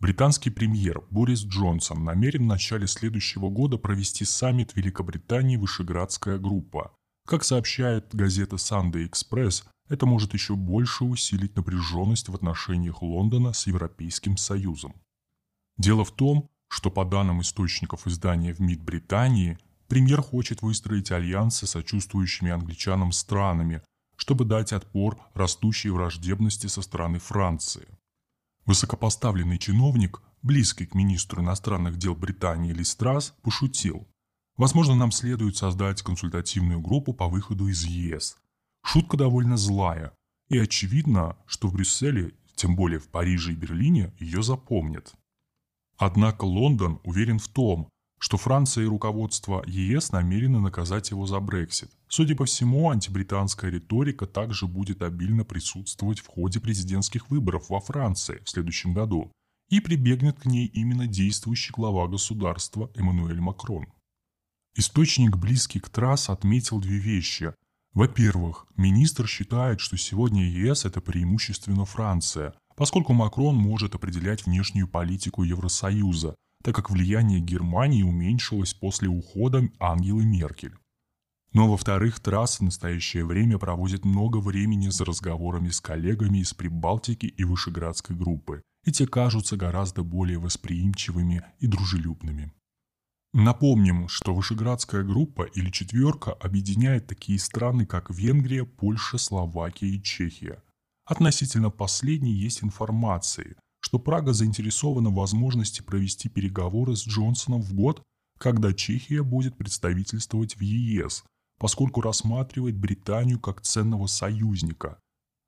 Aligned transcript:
Британский 0.00 0.50
премьер 0.50 1.02
Борис 1.10 1.44
Джонсон 1.44 2.04
намерен 2.04 2.44
в 2.44 2.46
начале 2.46 2.86
следующего 2.86 3.50
года 3.50 3.78
провести 3.78 4.24
саммит 4.24 4.76
Великобритании 4.76 5.56
«Вышеградская 5.56 6.38
группа». 6.38 6.92
Как 7.26 7.42
сообщает 7.42 8.14
газета 8.14 8.56
Sunday 8.56 9.10
Express, 9.10 9.64
это 9.88 10.06
может 10.06 10.34
еще 10.34 10.54
больше 10.54 11.04
усилить 11.04 11.56
напряженность 11.56 12.28
в 12.28 12.34
отношениях 12.34 13.02
Лондона 13.02 13.52
с 13.52 13.66
Европейским 13.66 14.36
Союзом. 14.36 14.94
Дело 15.78 16.04
в 16.04 16.12
том, 16.12 16.48
что 16.68 16.92
по 16.92 17.04
данным 17.04 17.40
источников 17.40 18.06
издания 18.06 18.54
в 18.54 18.60
МИД 18.60 18.82
Британии, 18.82 19.58
премьер 19.88 20.22
хочет 20.22 20.62
выстроить 20.62 21.10
альянсы 21.10 21.66
с 21.66 21.70
сочувствующими 21.70 22.52
англичанам 22.52 23.10
странами, 23.10 23.82
чтобы 24.14 24.44
дать 24.44 24.72
отпор 24.72 25.18
растущей 25.34 25.90
враждебности 25.90 26.68
со 26.68 26.82
стороны 26.82 27.18
Франции. 27.18 27.97
Высокопоставленный 28.68 29.56
чиновник, 29.56 30.20
близкий 30.42 30.84
к 30.84 30.94
министру 30.94 31.40
иностранных 31.40 31.96
дел 31.96 32.14
Британии 32.14 32.74
Листрас, 32.74 33.34
пошутил. 33.40 34.06
Возможно, 34.58 34.94
нам 34.94 35.10
следует 35.10 35.56
создать 35.56 36.02
консультативную 36.02 36.78
группу 36.78 37.14
по 37.14 37.28
выходу 37.28 37.68
из 37.68 37.82
ЕС. 37.84 38.36
Шутка 38.84 39.16
довольно 39.16 39.56
злая, 39.56 40.12
и 40.50 40.58
очевидно, 40.58 41.38
что 41.46 41.68
в 41.68 41.72
Брюсселе, 41.72 42.34
тем 42.56 42.76
более 42.76 42.98
в 42.98 43.08
Париже 43.08 43.52
и 43.52 43.56
Берлине, 43.56 44.12
ее 44.18 44.42
запомнят. 44.42 45.14
Однако 45.96 46.44
Лондон 46.44 47.00
уверен 47.04 47.38
в 47.38 47.48
том, 47.48 47.88
что 48.18 48.36
Франция 48.36 48.84
и 48.84 48.88
руководство 48.88 49.62
ЕС 49.66 50.12
намерены 50.12 50.60
наказать 50.60 51.10
его 51.10 51.26
за 51.26 51.40
Брексит. 51.40 51.90
Судя 52.08 52.34
по 52.34 52.44
всему, 52.44 52.90
антибританская 52.90 53.70
риторика 53.70 54.26
также 54.26 54.66
будет 54.66 55.02
обильно 55.02 55.44
присутствовать 55.44 56.20
в 56.20 56.26
ходе 56.26 56.60
президентских 56.60 57.30
выборов 57.30 57.70
во 57.70 57.80
Франции 57.80 58.42
в 58.44 58.50
следующем 58.50 58.92
году 58.92 59.30
и 59.68 59.80
прибегнет 59.80 60.40
к 60.40 60.46
ней 60.46 60.66
именно 60.66 61.06
действующий 61.06 61.72
глава 61.72 62.08
государства 62.08 62.90
Эммануэль 62.94 63.40
Макрон. 63.40 63.86
Источник, 64.74 65.36
близкий 65.36 65.80
к 65.80 65.88
Трасс, 65.88 66.30
отметил 66.30 66.80
две 66.80 66.98
вещи. 66.98 67.54
Во-первых, 67.92 68.66
министр 68.76 69.26
считает, 69.26 69.80
что 69.80 69.96
сегодня 69.96 70.48
ЕС– 70.48 70.84
это 70.86 71.00
преимущественно 71.00 71.84
Франция, 71.84 72.54
поскольку 72.76 73.12
Макрон 73.12 73.56
может 73.56 73.94
определять 73.94 74.46
внешнюю 74.46 74.88
политику 74.88 75.42
Евросоюза– 75.42 76.34
так 76.62 76.74
как 76.74 76.90
влияние 76.90 77.40
Германии 77.40 78.02
уменьшилось 78.02 78.74
после 78.74 79.08
ухода 79.08 79.68
Ангелы 79.78 80.24
Меркель. 80.24 80.74
Но, 81.52 81.70
во-вторых, 81.70 82.20
Трасс 82.20 82.60
в 82.60 82.62
настоящее 82.62 83.24
время 83.24 83.58
проводит 83.58 84.04
много 84.04 84.38
времени 84.38 84.88
за 84.88 85.04
разговорами 85.04 85.70
с 85.70 85.80
коллегами 85.80 86.38
из 86.38 86.52
Прибалтики 86.52 87.26
и 87.26 87.44
Вышеградской 87.44 88.14
группы, 88.14 88.62
и 88.84 88.92
те 88.92 89.06
кажутся 89.06 89.56
гораздо 89.56 90.02
более 90.02 90.38
восприимчивыми 90.38 91.42
и 91.58 91.66
дружелюбными. 91.66 92.52
Напомним, 93.32 94.08
что 94.08 94.34
Вышеградская 94.34 95.02
группа 95.02 95.42
или 95.42 95.70
четверка 95.70 96.32
объединяет 96.32 97.06
такие 97.06 97.38
страны, 97.38 97.86
как 97.86 98.10
Венгрия, 98.10 98.64
Польша, 98.64 99.18
Словакия 99.18 99.88
и 99.88 100.02
Чехия. 100.02 100.62
Относительно 101.04 101.70
последней 101.70 102.32
есть 102.32 102.62
информации– 102.62 103.56
что 103.80 103.98
Прага 103.98 104.32
заинтересована 104.32 105.10
в 105.10 105.14
возможности 105.14 105.82
провести 105.82 106.28
переговоры 106.28 106.96
с 106.96 107.06
Джонсоном 107.06 107.62
в 107.62 107.74
год, 107.74 108.02
когда 108.38 108.72
Чехия 108.72 109.22
будет 109.22 109.56
представительствовать 109.56 110.56
в 110.56 110.60
ЕС, 110.60 111.24
поскольку 111.58 112.00
рассматривает 112.00 112.76
Британию 112.76 113.40
как 113.40 113.60
ценного 113.60 114.06
союзника. 114.06 114.98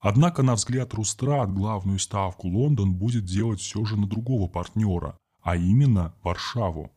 Однако, 0.00 0.42
на 0.42 0.54
взгляд 0.54 0.92
Рустрат, 0.92 1.52
главную 1.52 1.98
ставку 1.98 2.48
Лондон 2.48 2.94
будет 2.94 3.24
делать 3.24 3.60
все 3.60 3.84
же 3.86 3.96
на 3.96 4.06
другого 4.06 4.48
партнера, 4.48 5.16
а 5.40 5.56
именно 5.56 6.14
Варшаву. 6.22 6.92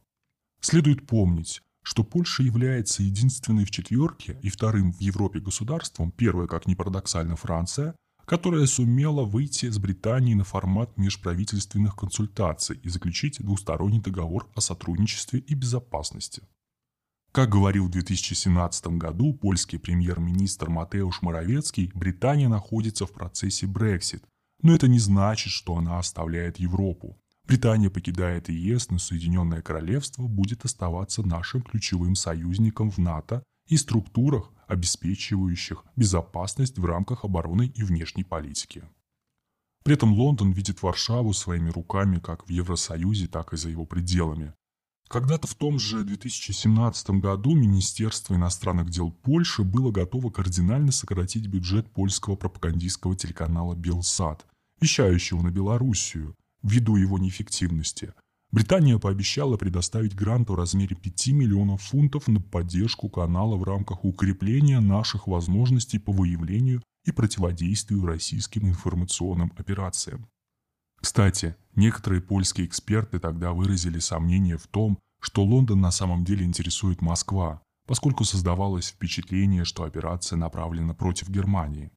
Следует 0.60 1.08
помнить, 1.08 1.62
что 1.84 2.04
Польша 2.04 2.44
является 2.44 3.04
единственной 3.04 3.64
в 3.64 3.72
четверке 3.72 4.38
и 4.42 4.50
вторым 4.50 4.92
в 4.92 5.00
Европе 5.00 5.40
государством, 5.40 6.12
первое, 6.12 6.48
как 6.48 6.68
ни 6.68 6.76
парадоксально, 6.76 7.38
Франция– 7.38 7.96
которая 8.28 8.66
сумела 8.66 9.24
выйти 9.24 9.70
с 9.70 9.80
Британией 9.80 10.36
на 10.36 10.44
формат 10.44 10.98
межправительственных 10.98 11.96
консультаций 11.96 12.78
и 12.84 12.90
заключить 12.90 13.40
двусторонний 13.40 14.02
договор 14.02 14.50
о 14.54 14.60
сотрудничестве 14.60 15.40
и 15.40 15.56
безопасности. 15.56 16.44
Как 17.32 17.50
говорил 17.50 17.88
в 17.88 17.92
2017 17.92 18.88
году 18.98 19.34
польский 19.34 19.80
премьер-министр 19.80 20.70
Матеуш 20.70 21.22
Моровецкий, 21.22 21.90
Британия 21.96 22.50
находится 22.50 23.06
в 23.06 23.14
процессе 23.14 23.66
Brexit, 23.66 24.24
но 24.62 24.76
это 24.76 24.90
не 24.90 25.00
значит, 25.00 25.54
что 25.54 25.78
она 25.78 25.98
оставляет 25.98 26.60
Европу. 26.60 27.18
Британия 27.46 27.90
покидает 27.90 28.50
ЕС, 28.50 28.90
но 28.90 29.00
Соединенное 29.00 29.62
Королевство 29.62 30.28
будет 30.28 30.66
оставаться 30.66 31.26
нашим 31.26 31.62
ключевым 31.62 32.16
союзником 32.16 32.92
в 32.92 32.98
НАТО 32.98 33.42
и 33.68 33.78
структурах, 33.78 34.52
обеспечивающих 34.68 35.84
безопасность 35.96 36.78
в 36.78 36.86
рамках 36.86 37.24
обороны 37.24 37.72
и 37.74 37.84
внешней 37.84 38.24
политики. 38.24 38.84
При 39.84 39.94
этом 39.94 40.14
Лондон 40.14 40.52
видит 40.52 40.84
Варшаву 40.84 41.34
своими 41.34 41.70
руками 41.70 42.20
как 42.20 42.46
в 42.48 42.50
Евросоюзе, 42.50 43.28
так 43.28 43.54
и 43.54 43.58
за 43.58 43.70
его 43.70 43.86
пределами. 43.86 44.54
Когда-то 45.08 45.48
в 45.48 45.56
том 45.56 45.80
же 45.80 46.04
2017 46.04 47.12
году 47.12 47.56
Министерство 47.56 48.36
иностранных 48.36 48.90
дел 48.90 49.12
Польши 49.12 49.64
было 49.64 49.90
готово 49.92 50.30
кардинально 50.30 50.92
сократить 50.92 51.48
бюджет 51.48 51.90
польского 51.90 52.36
пропагандистского 52.36 53.16
телеканала 53.16 53.74
«Белсад», 53.76 54.46
вещающего 54.82 55.42
на 55.42 55.50
Белоруссию, 55.50 56.36
ввиду 56.62 56.98
его 56.98 57.18
неэффективности– 57.18 58.14
Британия 58.52 58.98
пообещала 58.98 59.58
предоставить 59.58 60.16
грант 60.16 60.50
в 60.50 60.56
размере 60.56 60.96
5 60.96 61.28
миллионов 61.28 61.82
фунтов 61.82 62.28
на 62.28 62.40
поддержку 62.40 63.10
канала 63.10 63.58
в 63.58 63.64
рамках 63.64 64.06
укрепления 64.06 64.80
наших 64.80 65.28
возможностей 65.28 66.00
по 66.00 66.14
выявлению 66.14 66.82
и 67.04 67.12
противодействию 67.12 68.06
российским 68.06 68.68
информационным 68.68 69.52
операциям. 69.58 70.28
Кстати, 71.02 71.56
некоторые 71.76 72.22
польские 72.22 72.68
эксперты 72.68 73.20
тогда 73.20 73.52
выразили 73.52 74.00
сомнение 74.00 74.58
в 74.58 74.68
том, 74.68 74.98
что 75.20 75.44
Лондон 75.44 75.82
на 75.82 75.92
самом 75.92 76.24
деле 76.24 76.46
интересует 76.46 77.02
Москва, 77.02 77.62
поскольку 77.86 78.24
создавалось 78.24 78.90
впечатление, 78.90 79.66
что 79.66 79.84
операция 79.84 80.38
направлена 80.38 80.94
против 80.94 81.30
Германии. 81.30 81.92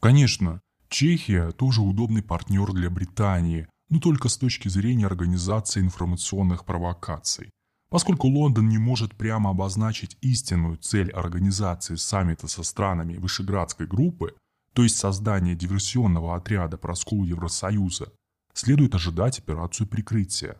Конечно, 0.00 0.60
Чехия 0.88 1.50
тоже 1.50 1.80
удобный 1.82 2.22
партнер 2.22 2.72
для 2.72 2.88
Британии, 2.90 3.66
но 3.88 4.00
только 4.00 4.28
с 4.28 4.36
точки 4.36 4.68
зрения 4.68 5.06
организации 5.06 5.80
информационных 5.80 6.64
провокаций. 6.64 7.50
Поскольку 7.90 8.26
Лондон 8.26 8.68
не 8.68 8.78
может 8.78 9.14
прямо 9.14 9.50
обозначить 9.50 10.16
истинную 10.20 10.78
цель 10.78 11.10
организации 11.12 11.94
саммита 11.94 12.48
со 12.48 12.62
странами 12.62 13.16
Вышеградской 13.16 13.86
группы, 13.86 14.34
то 14.72 14.82
есть 14.82 14.96
создание 14.96 15.54
диверсионного 15.54 16.34
отряда 16.34 16.76
по 16.76 16.88
расколу 16.88 17.24
Евросоюза, 17.24 18.12
следует 18.52 18.94
ожидать 18.94 19.38
операцию 19.38 19.86
прикрытия. 19.86 20.56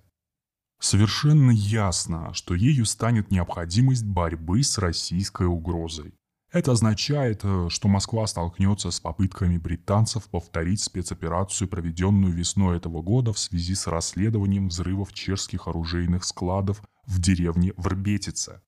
Совершенно 0.80 1.50
ясно, 1.50 2.32
что 2.34 2.54
ею 2.54 2.84
станет 2.86 3.30
необходимость 3.30 4.04
борьбы 4.04 4.62
с 4.62 4.78
российской 4.78 5.46
угрозой. 5.46 6.14
Это 6.54 6.70
означает, 6.70 7.40
э, 7.42 7.66
что 7.68 7.88
Москва 7.88 8.28
столкнется 8.28 8.92
с 8.92 9.00
попытками 9.00 9.58
британцев 9.58 10.28
повторить 10.30 10.80
спецоперацию, 10.80 11.66
проведенную 11.66 12.32
весной 12.32 12.76
этого 12.76 13.02
года 13.02 13.32
в 13.32 13.40
связи 13.40 13.74
с 13.74 13.88
расследованием 13.88 14.68
взрывов 14.68 15.12
чешских 15.12 15.66
оружейных 15.66 16.22
складов 16.22 16.80
в 17.06 17.20
деревне 17.20 17.72
Врбетице. 17.76 18.60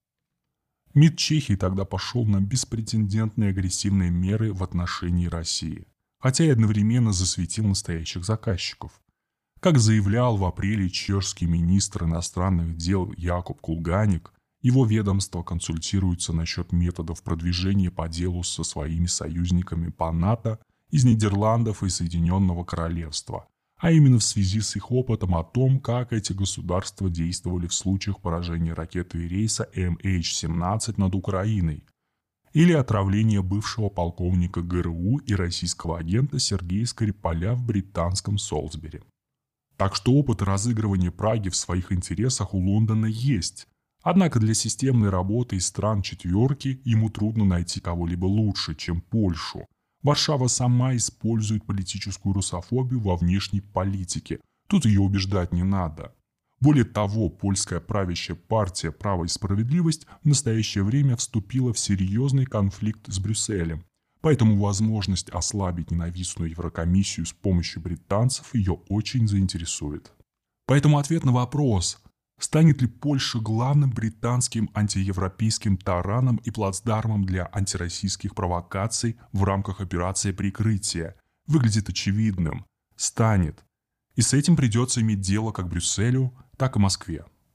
МИД 0.95 1.17
Чехии 1.17 1.55
тогда 1.55 1.85
пошел 1.85 2.25
на 2.25 2.41
беспрецедентные 2.41 3.51
агрессивные 3.51 4.11
меры 4.11 4.51
в 4.51 4.63
отношении 4.63 5.27
России, 5.27 5.87
хотя 6.19 6.43
и 6.43 6.49
одновременно 6.49 7.13
засветил 7.13 7.63
настоящих 7.67 8.25
заказчиков. 8.25 8.99
Как 9.61 9.77
заявлял 9.77 10.35
в 10.35 10.43
апреле 10.43 10.89
чешский 10.89 11.45
министр 11.45 12.03
иностранных 12.03 12.75
дел 12.75 13.13
Якуб 13.15 13.61
Кулганик, 13.61 14.33
его 14.67 14.85
ведомство 14.85 15.43
консультируется 15.43 16.33
насчет 16.33 16.73
методов 16.73 17.23
продвижения 17.23 17.89
по 17.89 18.09
делу 18.09 18.43
со 18.43 18.63
своими 18.63 19.05
союзниками 19.05 19.89
по 19.89 20.11
НАТО 20.11 20.59
из 20.91 21.05
Нидерландов 21.05 21.83
и 21.83 21.89
Соединенного 21.89 22.65
Королевства, 22.65 23.47
а 23.77 23.91
именно 23.91 24.19
в 24.19 24.23
связи 24.23 24.59
с 24.59 24.75
их 24.75 24.91
опытом 24.91 25.35
о 25.35 25.43
том, 25.45 25.79
как 25.79 26.11
эти 26.11 26.33
государства 26.33 27.09
действовали 27.09 27.67
в 27.67 27.73
случаях 27.73 28.19
поражения 28.19 28.73
ракеты 28.73 29.25
рейса 29.25 29.69
MH17 29.73 30.95
над 30.97 31.15
Украиной 31.15 31.85
или 32.51 32.73
отравления 32.73 33.41
бывшего 33.41 33.87
полковника 33.87 34.61
ГРУ 34.61 35.19
и 35.19 35.33
российского 35.33 35.97
агента 35.97 36.39
Сергея 36.39 36.85
Скрипаля 36.85 37.53
в 37.53 37.65
британском 37.65 38.37
Солсбери. 38.37 39.01
Так 39.77 39.95
что 39.95 40.13
опыт 40.13 40.41
разыгрывания 40.41 41.11
Праги 41.11 41.49
в 41.49 41.55
своих 41.55 41.93
интересах 41.93 42.53
у 42.53 42.57
Лондона 42.57 43.05
есть, 43.05 43.67
Однако 44.09 44.39
для 44.39 44.53
системной 44.53 45.09
работы 45.09 45.57
из 45.57 45.65
стран 45.65 46.01
четверки 46.01 46.79
ему 46.85 47.09
трудно 47.09 47.43
найти 47.43 47.81
кого-либо 47.81 48.25
лучше, 48.25 48.73
чем 48.73 49.01
Польшу. 49.01 49.65
Варшава 50.01 50.47
сама 50.47 50.95
использует 50.95 51.65
политическую 51.65 52.33
русофобию 52.33 53.01
во 53.01 53.17
внешней 53.17 53.59
политике, 53.59 54.39
Тут 54.67 54.85
ее 54.85 55.01
убеждать 55.01 55.53
не 55.53 55.63
надо. 55.63 56.13
Более 56.59 56.85
того, 56.85 57.29
польская 57.29 57.79
правящая 57.79 58.35
партия 58.35 58.91
«Право 58.91 59.25
и 59.25 59.27
справедливость» 59.27 60.07
в 60.23 60.27
настоящее 60.27 60.83
время 60.85 61.15
вступила 61.15 61.73
в 61.73 61.79
серьезный 61.79 62.45
конфликт 62.45 63.11
с 63.11 63.19
Брюсселем. 63.19 63.83
Поэтому 64.21 64.57
возможность 64.57 65.29
ослабить 65.29 65.91
ненавистную 65.91 66.51
Еврокомиссию 66.51 67.25
с 67.25 67.33
помощью 67.33 67.81
британцев 67.81 68.55
ее 68.55 68.79
очень 68.89 69.27
заинтересует. 69.27 70.11
Поэтому 70.65 70.97
ответ 70.97 71.23
на 71.23 71.31
вопрос, 71.31 72.01
станет 72.39 72.81
ли 72.81 72.87
Польша 72.87 73.39
главным 73.39 73.89
британским 73.89 74.69
антиевропейским 74.73 75.77
тараном 75.77 76.37
и 76.37 76.51
плацдармом 76.51 77.25
для 77.25 77.49
антироссийских 77.51 78.35
провокаций 78.35 79.17
в 79.31 79.43
рамках 79.43 79.81
операции 79.81 80.31
«Прикрытие», 80.31 81.15
выглядит 81.47 81.89
очевидным. 81.89 82.65
Станет. 82.95 83.63
И 84.15 84.21
с 84.21 84.33
этим 84.33 84.55
придется 84.55 85.01
иметь 85.01 85.21
дело 85.21 85.51
как 85.51 85.67
Брюсселю, 85.67 86.33
так 86.57 86.75
и 86.75 86.79
Москве. 86.79 87.25